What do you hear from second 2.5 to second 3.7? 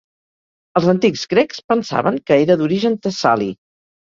d'origen tessali.